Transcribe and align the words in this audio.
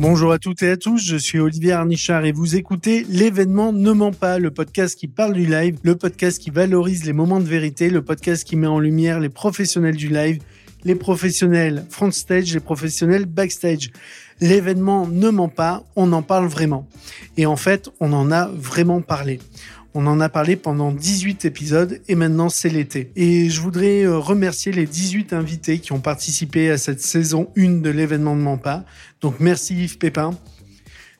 Bonjour 0.00 0.30
à 0.30 0.38
toutes 0.38 0.62
et 0.62 0.70
à 0.70 0.76
tous, 0.76 1.04
je 1.04 1.16
suis 1.16 1.40
Olivier 1.40 1.72
Arnichard 1.72 2.24
et 2.24 2.30
vous 2.30 2.54
écoutez 2.54 3.04
L'événement 3.08 3.72
Ne 3.72 3.90
ment 3.90 4.12
pas, 4.12 4.38
le 4.38 4.52
podcast 4.52 4.96
qui 4.96 5.08
parle 5.08 5.32
du 5.32 5.44
live, 5.44 5.76
le 5.82 5.96
podcast 5.96 6.40
qui 6.40 6.50
valorise 6.50 7.04
les 7.04 7.12
moments 7.12 7.40
de 7.40 7.48
vérité, 7.48 7.90
le 7.90 8.00
podcast 8.00 8.44
qui 8.44 8.54
met 8.54 8.68
en 8.68 8.78
lumière 8.78 9.18
les 9.18 9.28
professionnels 9.28 9.96
du 9.96 10.08
live, 10.08 10.40
les 10.84 10.94
professionnels 10.94 11.84
front 11.90 12.12
stage, 12.12 12.54
les 12.54 12.60
professionnels 12.60 13.26
backstage. 13.26 13.90
L'événement 14.40 15.08
ne 15.08 15.30
ment 15.30 15.48
pas, 15.48 15.82
on 15.96 16.12
en 16.12 16.22
parle 16.22 16.46
vraiment. 16.46 16.86
Et 17.36 17.46
en 17.46 17.56
fait, 17.56 17.90
on 17.98 18.12
en 18.12 18.30
a 18.30 18.46
vraiment 18.46 19.00
parlé. 19.00 19.40
On 19.94 20.06
en 20.06 20.20
a 20.20 20.28
parlé 20.28 20.56
pendant 20.56 20.92
18 20.92 21.44
épisodes 21.44 22.00
et 22.08 22.14
maintenant 22.14 22.48
c'est 22.48 22.68
l'été. 22.68 23.10
Et 23.16 23.48
je 23.48 23.60
voudrais 23.60 24.02
euh, 24.02 24.18
remercier 24.18 24.70
les 24.70 24.86
18 24.86 25.32
invités 25.32 25.78
qui 25.78 25.92
ont 25.92 26.00
participé 26.00 26.70
à 26.70 26.78
cette 26.78 27.00
saison 27.00 27.50
1 27.56 27.80
de 27.80 27.90
l'événement 27.90 28.36
Ne 28.36 28.42
ment 28.42 28.58
pas. 28.58 28.84
Donc 29.20 29.36
merci 29.40 29.74
Yves 29.74 29.98
Pépin. 29.98 30.36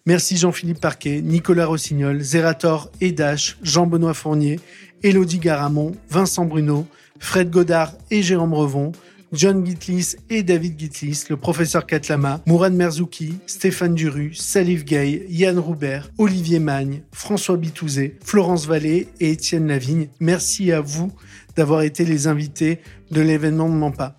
Merci 0.04 0.36
Jean-Philippe 0.36 0.80
Parquet, 0.80 1.20
Nicolas 1.22 1.66
Rossignol, 1.66 2.20
Zerator 2.20 2.90
et 3.00 3.12
Dash, 3.12 3.58
Jean-Benoît 3.62 4.14
Fournier, 4.14 4.58
Elodie 5.02 5.38
Garamond, 5.38 5.92
Vincent 6.08 6.44
Bruno, 6.44 6.86
Fred 7.18 7.50
Godard 7.50 7.92
et 8.10 8.22
Jérôme 8.22 8.54
Revon, 8.54 8.92
John 9.32 9.64
Gitlis 9.64 10.16
et 10.30 10.42
David 10.42 10.78
Gitlis, 10.78 11.24
le 11.28 11.36
professeur 11.36 11.86
Katlama, 11.86 12.40
Mourad 12.46 12.72
Merzouki, 12.72 13.34
Stéphane 13.46 13.94
Duru, 13.94 14.34
Salif 14.34 14.84
Gay, 14.84 15.26
Yann 15.28 15.58
Roubert, 15.58 16.10
Olivier 16.18 16.58
Magne, 16.58 17.02
François 17.12 17.56
Bitouzé, 17.56 18.16
Florence 18.24 18.66
Vallée 18.66 19.08
et 19.20 19.32
Étienne 19.32 19.68
Lavigne. 19.68 20.08
Merci 20.20 20.72
à 20.72 20.80
vous 20.80 21.12
d'avoir 21.56 21.82
été 21.82 22.04
les 22.04 22.26
invités 22.26 22.80
de 23.10 23.20
l'événement 23.20 23.68
de 23.68 23.74
Mampa. 23.74 24.16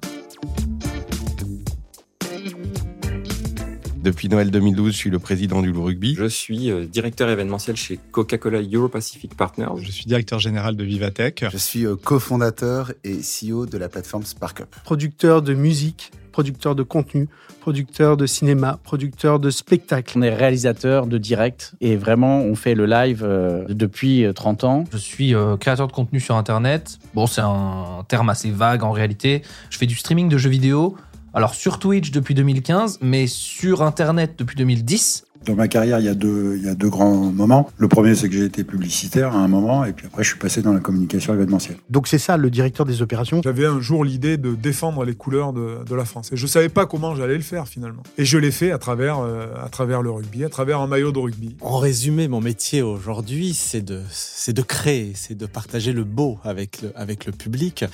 Depuis 4.10 4.28
Noël 4.28 4.50
2012, 4.50 4.92
je 4.92 4.98
suis 4.98 5.10
le 5.12 5.20
président 5.20 5.62
du 5.62 5.72
Loup 5.72 5.84
Rugby. 5.84 6.16
Je 6.16 6.26
suis 6.26 6.72
euh, 6.72 6.88
directeur 6.88 7.30
événementiel 7.30 7.76
chez 7.76 8.00
Coca-Cola 8.12 8.60
Euro-Pacific 8.60 9.38
Partners. 9.38 9.68
Je 9.84 9.92
suis 9.92 10.06
directeur 10.06 10.40
général 10.40 10.76
de 10.76 10.84
Vivatech. 10.84 11.46
Je 11.52 11.58
suis 11.60 11.86
euh, 11.86 11.96
cofondateur 11.96 12.92
et 13.04 13.18
CEO 13.18 13.68
de 13.68 13.78
la 13.78 13.88
plateforme 13.88 14.24
SparkUp. 14.24 14.66
Producteur 14.84 15.44
de 15.44 15.54
musique, 15.54 16.12
producteur 16.32 16.74
de 16.74 16.82
contenu, 16.82 17.30
producteur 17.62 18.18
de 18.18 18.26
cinéma, 18.26 18.80
producteur 18.84 19.40
de 19.40 19.52
spectacle. 19.52 20.18
On 20.18 20.24
est 20.24 20.34
réalisateur 20.34 21.06
de 21.06 21.20
direct 21.20 21.74
et 21.80 21.96
vraiment 21.96 22.42
on 22.42 22.56
fait 22.56 22.74
le 22.74 22.88
live 22.88 23.24
euh, 23.24 23.64
depuis 23.70 24.26
30 24.34 24.64
ans. 24.64 24.84
Je 24.92 24.98
suis 24.98 25.36
créateur 25.60 25.86
de 25.86 25.92
contenu 25.94 26.20
sur 26.20 26.36
Internet. 26.36 26.98
Bon, 27.14 27.28
c'est 27.28 27.42
un 27.42 28.04
terme 28.08 28.32
assez 28.32 28.50
vague 28.50 28.84
en 28.84 28.92
réalité. 28.92 29.44
Je 29.70 29.78
fais 29.78 29.86
du 29.86 29.96
streaming 29.96 30.30
de 30.30 30.38
jeux 30.40 30.50
vidéo 30.50 30.98
alors 31.34 31.54
sur 31.54 31.80
Twitch 31.80 32.12
depuis 32.12 32.34
2015, 32.34 33.00
mais 33.02 33.28
sur 33.28 33.82
Internet 33.82 34.36
depuis 34.38 34.56
2010. 34.56 35.26
Dans 35.46 35.56
ma 35.56 35.68
carrière, 35.68 36.00
il 36.00 36.06
y, 36.06 36.10
a 36.10 36.14
deux, 36.14 36.58
il 36.58 36.66
y 36.66 36.70
a 36.70 36.76
deux 36.76 36.90
grands 36.90 37.16
moments. 37.32 37.70
Le 37.78 37.88
premier, 37.88 38.14
c'est 38.14 38.28
que 38.28 38.36
j'ai 38.36 38.44
été 38.44 38.66
publicitaire 38.66 39.34
à 39.34 39.40
un 39.40 39.48
moment, 39.48 39.86
et 39.86 39.94
puis 39.94 40.06
après, 40.06 40.22
je 40.24 40.30
suis 40.30 40.38
passé 40.38 40.62
dans 40.62 40.74
la 40.74 40.82
communication 40.82 41.34
événementielle. 41.34 41.78
Donc 41.90 42.08
c'est 42.08 42.18
ça, 42.18 42.36
le 42.36 42.50
directeur 42.50 42.86
des 42.86 43.02
opérations? 43.02 43.42
J'avais 43.44 43.66
un 43.66 43.80
jour 43.80 44.04
l'idée 44.04 44.38
de 44.38 44.54
défendre 44.54 45.06
les 45.06 45.16
couleurs 45.16 45.54
de, 45.54 45.86
de, 45.86 45.96
la 45.96 46.04
France. 46.04 46.32
Et 46.34 46.38
je 46.38 46.46
savais 46.46 46.68
pas 46.68 46.86
comment 46.86 47.16
j'allais 47.16 47.36
le 47.36 47.42
faire, 47.42 47.68
finalement. 47.68 48.04
Et 48.18 48.26
je 48.26 48.38
l'ai 48.38 48.52
fait 48.52 48.72
à 48.72 48.78
travers, 48.78 49.20
euh, 49.20 49.48
à 49.64 49.70
travers 49.70 50.02
le 50.02 50.12
rugby, 50.12 50.44
à 50.44 50.50
travers 50.50 50.82
un 50.82 50.88
maillot 50.88 51.14
de 51.14 51.20
rugby. 51.20 51.56
En 51.62 51.78
résumé, 51.78 52.28
mon 52.28 52.42
métier 52.42 52.82
aujourd'hui, 52.82 53.54
c'est 53.54 53.82
de, 53.82 54.02
c'est 54.12 54.54
de 54.54 54.62
créer, 54.62 55.14
c'est 55.16 55.36
de 55.36 55.46
partager 55.46 55.94
le 55.94 56.04
beau 56.04 56.38
avec 56.44 56.82
le, 56.82 56.92
avec 56.96 57.26
le 57.26 57.32
public. 57.32 57.86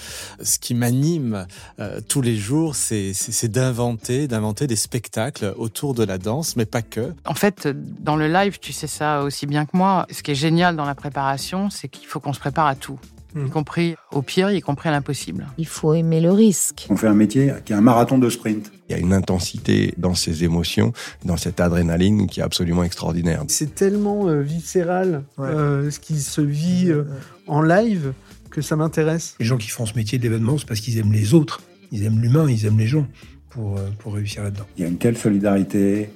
Ce 0.42 0.58
qui 0.58 0.74
m'anime 0.74 1.46
euh, 1.80 2.02
tous 2.08 2.22
les 2.22 2.38
jours, 2.38 2.76
c'est, 2.76 3.14
c'est 3.14 3.52
d'inventer, 3.52 4.28
d'inventer 4.28 4.66
des 4.66 4.76
spectacles 4.76 5.54
autour 5.58 5.94
de 5.94 6.04
la 6.04 6.18
danse, 6.18 6.56
mais 6.56 6.66
pas 6.66 6.82
que. 6.82 7.14
En 7.26 7.35
fait, 7.36 7.68
dans 7.68 8.16
le 8.16 8.28
live, 8.28 8.60
tu 8.60 8.74
sais 8.74 8.88
ça 8.88 9.24
aussi 9.24 9.46
bien 9.46 9.66
que 9.66 9.76
moi. 9.76 10.06
Ce 10.12 10.24
qui 10.24 10.32
est 10.32 10.36
génial 10.36 10.76
dans 10.76 10.86
la 10.86 10.96
préparation, 10.96 11.70
c'est 11.70 11.88
qu'il 11.88 12.08
faut 12.08 12.20
qu'on 12.20 12.34
se 12.34 12.40
prépare 12.40 12.68
à 12.68 12.76
tout. 12.76 13.00
Y 13.36 13.50
compris 13.50 13.96
au 14.14 14.22
pire, 14.22 14.50
y 14.52 14.62
compris 14.62 14.88
à 14.90 14.94
l'impossible. 14.94 15.48
Il 15.58 15.68
faut 15.68 15.94
aimer 15.94 16.22
le 16.22 16.32
risque. 16.32 16.88
On 16.90 16.96
fait 16.96 17.08
un 17.08 17.14
métier 17.14 17.54
qui 17.66 17.74
est 17.74 17.76
un 17.76 17.82
marathon 17.82 18.18
de 18.18 18.30
sprint. 18.30 18.72
Il 18.88 18.94
y 18.94 18.96
a 18.96 18.98
une 19.00 19.14
intensité 19.14 19.94
dans 19.98 20.14
ces 20.14 20.44
émotions, 20.44 20.94
dans 21.26 21.36
cette 21.36 21.60
adrénaline 21.60 22.28
qui 22.28 22.40
est 22.40 22.44
absolument 22.44 22.84
extraordinaire. 22.84 23.44
C'est 23.50 23.76
tellement 23.76 24.30
euh, 24.30 24.42
viscéral 24.42 25.24
ouais. 25.38 25.48
euh, 25.48 25.92
ce 25.92 26.00
qui 26.00 26.20
se 26.22 26.40
vit 26.40 26.90
euh, 26.90 27.04
en 27.48 27.62
live 27.62 28.14
que 28.52 28.62
ça 28.62 28.78
m'intéresse. 28.78 29.36
Les 29.40 29.46
gens 29.46 29.58
qui 29.58 29.70
font 29.70 29.86
ce 29.86 29.96
métier 29.96 30.18
de 30.18 30.24
l'événement, 30.24 30.58
c'est 30.58 30.68
parce 30.68 30.80
qu'ils 30.80 30.98
aiment 30.98 31.14
les 31.14 31.34
autres. 31.34 31.62
Ils 31.92 32.06
aiment 32.06 32.22
l'humain, 32.22 32.50
ils 32.50 32.66
aiment 32.66 32.80
les 32.80 32.88
gens 32.88 33.06
pour, 33.50 33.78
pour 34.00 34.14
réussir 34.14 34.44
là-dedans. 34.44 34.66
Il 34.78 34.84
y 34.84 34.86
a 34.86 34.88
une 34.88 34.98
telle 34.98 35.18
solidarité, 35.18 36.10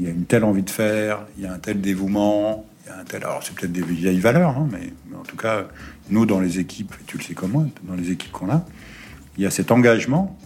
il 0.00 0.06
y 0.06 0.08
a 0.08 0.12
une 0.12 0.24
telle 0.24 0.44
envie 0.44 0.62
de 0.62 0.70
faire, 0.70 1.26
il 1.36 1.44
y 1.44 1.46
a 1.46 1.52
un 1.52 1.58
tel 1.58 1.82
dévouement, 1.82 2.64
il 2.84 2.88
y 2.88 2.92
a 2.92 2.98
un 2.98 3.04
tel. 3.04 3.22
Alors, 3.22 3.42
c'est 3.42 3.54
peut-être 3.54 3.72
des 3.72 3.82
vieilles 3.82 4.18
valeurs, 4.18 4.56
hein, 4.56 4.66
mais, 4.72 4.92
mais, 5.10 5.16
en 5.16 5.22
tout 5.22 5.36
cas, 5.36 5.66
nous, 6.08 6.24
dans 6.24 6.40
les 6.40 6.58
équipes, 6.58 6.94
tu 7.06 7.18
le 7.18 7.22
sais 7.22 7.34
comme 7.34 7.50
moi, 7.50 7.66
dans 7.84 7.94
les 7.94 8.10
équipes 8.10 8.32
qu'on 8.32 8.50
a, 8.50 8.64
il 9.36 9.44
y 9.44 9.46
a 9.46 9.50
cet 9.50 9.70
engagement 9.70 10.38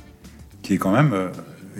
qui 0.62 0.74
est 0.74 0.78
quand 0.78 0.90
même 0.90 1.12
euh, 1.12 1.28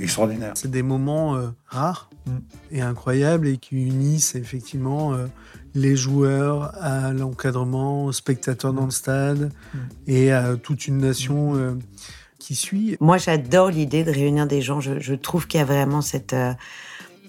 extraordinaire. 0.00 0.52
C'est 0.54 0.70
des 0.70 0.84
moments 0.84 1.34
euh, 1.34 1.48
rares 1.66 2.10
mm. 2.26 2.30
et 2.70 2.80
incroyables 2.80 3.48
et 3.48 3.56
qui 3.56 3.74
unissent 3.74 4.36
effectivement 4.36 5.12
euh, 5.12 5.26
les 5.74 5.96
joueurs 5.96 6.72
à 6.80 7.12
l'encadrement, 7.12 8.04
aux 8.04 8.12
spectateurs 8.12 8.72
mm. 8.72 8.76
dans 8.76 8.84
le 8.84 8.90
stade 8.92 9.52
mm. 9.74 9.78
et 10.06 10.32
à 10.32 10.54
toute 10.56 10.86
une 10.86 10.98
nation 10.98 11.56
euh, 11.56 11.72
qui 12.38 12.54
suit. 12.54 12.96
Moi, 13.00 13.18
j'adore 13.18 13.70
l'idée 13.70 14.04
de 14.04 14.12
réunir 14.12 14.46
des 14.46 14.62
gens. 14.62 14.80
Je, 14.80 15.00
je 15.00 15.14
trouve 15.14 15.48
qu'il 15.48 15.58
y 15.58 15.62
a 15.62 15.66
vraiment 15.66 16.02
cette 16.02 16.36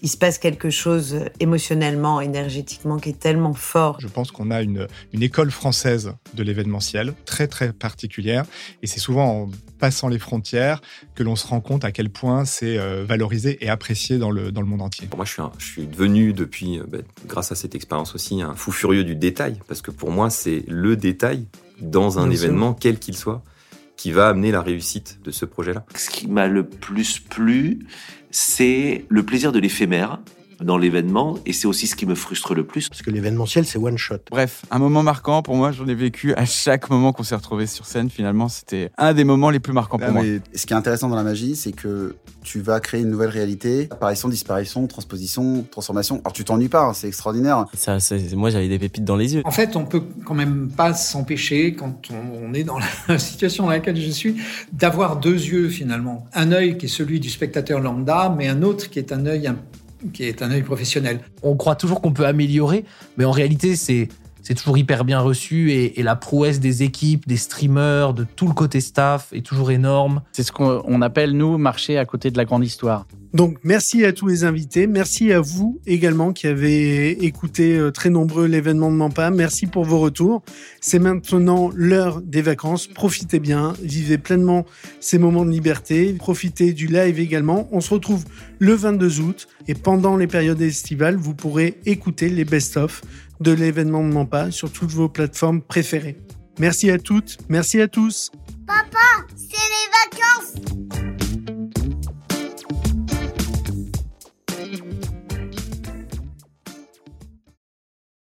il 0.05 0.07
se 0.07 0.17
passe 0.17 0.37
quelque 0.37 0.69
chose 0.69 1.15
émotionnellement, 1.39 2.21
énergétiquement 2.21 2.99
qui 2.99 3.09
est 3.09 3.19
tellement 3.19 3.55
fort. 3.55 3.97
Je 3.99 4.07
pense 4.07 4.29
qu'on 4.29 4.51
a 4.51 4.61
une, 4.61 4.87
une 5.13 5.23
école 5.23 5.49
française 5.49 6.13
de 6.35 6.43
l'événementiel 6.43 7.15
très 7.25 7.47
très 7.47 7.73
particulière 7.73 8.45
et 8.83 8.87
c'est 8.87 8.99
souvent 8.99 9.25
en 9.45 9.49
passant 9.79 10.07
les 10.07 10.19
frontières 10.19 10.79
que 11.15 11.23
l'on 11.23 11.35
se 11.35 11.47
rend 11.47 11.59
compte 11.59 11.83
à 11.85 11.91
quel 11.91 12.11
point 12.11 12.45
c'est 12.45 12.77
euh, 12.77 13.03
valorisé 13.03 13.57
et 13.65 13.69
apprécié 13.69 14.19
dans 14.19 14.29
le, 14.29 14.51
dans 14.51 14.61
le 14.61 14.67
monde 14.67 14.83
entier. 14.83 15.07
Pour 15.07 15.17
moi, 15.17 15.25
je 15.25 15.31
suis, 15.31 15.41
un, 15.41 15.51
je 15.57 15.65
suis 15.65 15.87
devenu 15.87 16.33
depuis, 16.33 16.79
bah, 16.87 16.99
grâce 17.25 17.51
à 17.51 17.55
cette 17.55 17.73
expérience 17.73 18.13
aussi, 18.13 18.43
un 18.43 18.53
fou 18.53 18.71
furieux 18.71 19.05
du 19.05 19.15
détail 19.15 19.57
parce 19.67 19.81
que 19.81 19.89
pour 19.89 20.11
moi, 20.11 20.29
c'est 20.29 20.65
le 20.67 20.95
détail 20.95 21.47
dans 21.81 22.19
un 22.19 22.27
Bien 22.27 22.37
événement, 22.37 22.71
sûr. 22.73 22.77
quel 22.79 22.99
qu'il 22.99 23.17
soit, 23.17 23.41
qui 24.05 24.11
va 24.11 24.27
amener 24.27 24.51
la 24.51 24.61
réussite 24.61 25.17
de 25.23 25.31
ce 25.31 25.45
projet-là. 25.45 25.83
Ce 25.95 26.11
qui 26.11 26.27
m'a 26.27 26.45
le 26.45 26.63
plus 26.63 27.17
plu, 27.17 27.87
c'est 28.29 29.03
le 29.09 29.23
plaisir 29.23 29.51
de 29.51 29.57
l'éphémère 29.57 30.19
dans 30.61 30.77
l'événement 30.77 31.37
et 31.45 31.53
c'est 31.53 31.67
aussi 31.67 31.87
ce 31.87 31.95
qui 31.95 32.05
me 32.05 32.15
frustre 32.15 32.53
le 32.53 32.65
plus. 32.65 32.89
Parce 32.89 33.01
que 33.01 33.11
l'événementiel, 33.11 33.65
c'est 33.65 33.77
one 33.77 33.97
shot. 33.97 34.17
Bref, 34.31 34.63
un 34.71 34.79
moment 34.79 35.03
marquant 35.03 35.41
pour 35.41 35.55
moi, 35.55 35.71
j'en 35.71 35.87
ai 35.87 35.95
vécu 35.95 36.33
à 36.35 36.45
chaque 36.45 36.89
moment 36.89 37.13
qu'on 37.13 37.23
s'est 37.23 37.35
retrouvé 37.35 37.67
sur 37.67 37.85
scène. 37.85 38.09
Finalement, 38.09 38.49
c'était 38.49 38.91
un 38.97 39.13
des 39.13 39.23
moments 39.23 39.49
les 39.49 39.59
plus 39.59 39.73
marquants 39.73 39.97
pour 39.97 40.07
Ah, 40.09 40.11
moi. 40.11 40.23
ce 40.53 40.65
qui 40.65 40.73
est 40.73 40.77
intéressant 40.77 41.09
dans 41.09 41.15
la 41.15 41.23
magie, 41.23 41.55
c'est 41.55 41.71
que 41.71 42.15
tu 42.43 42.61
vas 42.61 42.79
créer 42.79 43.01
une 43.01 43.09
nouvelle 43.09 43.29
réalité, 43.29 43.87
apparition, 43.91 44.29
disparition, 44.29 44.85
transposition, 44.87 45.65
transformation. 45.69 46.21
Alors 46.23 46.33
tu 46.33 46.43
t'ennuies 46.43 46.69
pas, 46.69 46.83
hein, 46.83 46.93
c'est 46.93 47.07
extraordinaire. 47.07 47.65
Ça, 47.73 47.97
moi, 48.35 48.49
j'avais 48.49 48.67
des 48.67 48.79
pépites 48.79 49.03
dans 49.03 49.15
les 49.15 49.35
yeux. 49.35 49.41
En 49.45 49.51
fait, 49.51 49.75
on 49.75 49.85
peut 49.85 50.03
quand 50.25 50.35
même 50.35 50.69
pas 50.75 50.93
s'empêcher, 50.93 51.73
quand 51.73 52.01
on, 52.11 52.49
on 52.49 52.53
est 52.53 52.63
dans 52.63 52.77
la 53.07 53.19
situation 53.19 53.63
dans 53.65 53.69
laquelle 53.71 53.99
je 53.99 54.09
suis, 54.11 54.35
d'avoir 54.71 55.17
deux 55.17 55.33
yeux 55.33 55.69
finalement. 55.69 56.25
Un 56.33 56.51
œil 56.51 56.77
qui 56.77 56.85
est 56.85 56.89
celui 56.89 57.19
du 57.19 57.29
spectateur 57.29 57.79
lambda, 57.79 58.33
mais 58.35 58.47
un 58.47 58.61
autre 58.61 58.89
qui 58.89 58.99
est 58.99 59.11
un 59.11 59.25
œil 59.25 59.47
un 59.47 59.57
qui 60.11 60.23
est 60.23 60.41
un 60.41 60.51
œil 60.51 60.63
professionnel. 60.63 61.19
On 61.43 61.55
croit 61.55 61.75
toujours 61.75 62.01
qu'on 62.01 62.13
peut 62.13 62.25
améliorer, 62.25 62.85
mais 63.17 63.25
en 63.25 63.31
réalité, 63.31 63.75
c'est 63.75 64.09
c'est 64.41 64.53
toujours 64.53 64.77
hyper 64.77 65.05
bien 65.05 65.21
reçu 65.21 65.71
et, 65.71 65.99
et, 65.99 66.03
la 66.03 66.15
prouesse 66.15 66.59
des 66.59 66.83
équipes, 66.83 67.27
des 67.27 67.35
streamers, 67.35 68.13
de 68.13 68.23
tout 68.35 68.47
le 68.47 68.53
côté 68.53 68.79
staff 68.79 69.29
est 69.33 69.43
toujours 69.43 69.71
énorme. 69.71 70.21
C'est 70.33 70.43
ce 70.43 70.51
qu'on 70.51 71.01
appelle, 71.01 71.31
nous, 71.31 71.57
marcher 71.57 71.97
à 71.97 72.05
côté 72.05 72.29
de 72.29 72.37
la 72.37 72.45
grande 72.45 72.63
histoire. 72.63 73.07
Donc, 73.35 73.57
merci 73.63 74.05
à 74.05 74.13
tous 74.13 74.27
les 74.27 74.45
invités. 74.45 74.87
Merci 74.87 75.33
à 75.33 75.41
vous 75.41 75.81
également 75.85 76.31
qui 76.31 76.47
avez 76.47 77.25
écouté 77.25 77.77
euh, 77.77 77.91
très 77.91 78.09
nombreux 78.09 78.45
l'événement 78.45 78.89
de 78.89 78.95
Mampa. 78.95 79.29
Merci 79.29 79.67
pour 79.67 79.83
vos 79.83 79.99
retours. 79.99 80.41
C'est 80.79 80.99
maintenant 80.99 81.69
l'heure 81.75 82.21
des 82.21 82.41
vacances. 82.41 82.87
Profitez 82.87 83.41
bien. 83.41 83.73
Vivez 83.81 84.17
pleinement 84.17 84.65
ces 85.01 85.17
moments 85.17 85.43
de 85.43 85.51
liberté. 85.51 86.13
Profitez 86.13 86.71
du 86.71 86.87
live 86.87 87.19
également. 87.19 87.67
On 87.73 87.81
se 87.81 87.93
retrouve 87.93 88.23
le 88.59 88.71
22 88.71 89.19
août 89.19 89.49
et 89.67 89.73
pendant 89.73 90.15
les 90.15 90.27
périodes 90.27 90.61
estivales, 90.61 91.17
vous 91.17 91.35
pourrez 91.35 91.77
écouter 91.85 92.29
les 92.29 92.45
best-of 92.45 93.01
de 93.41 93.51
l'événement 93.51 94.07
de 94.07 94.13
Mampa 94.13 94.49
sur 94.51 94.71
toutes 94.71 94.91
vos 94.91 95.09
plateformes 95.09 95.61
préférées. 95.61 96.15
Merci 96.57 96.89
à 96.89 96.97
toutes. 96.97 97.37
Merci 97.49 97.81
à 97.81 97.89
tous. 97.89 98.31
Papa, 98.65 99.27